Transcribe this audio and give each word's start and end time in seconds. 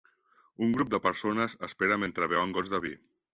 Un 0.67 0.71
grup 0.77 0.89
de 0.93 0.99
persones 1.03 1.55
espera 1.69 1.99
mentre 2.05 2.31
beuen 2.33 2.57
gots 2.59 2.73
de 2.77 2.81
vi. 2.89 2.95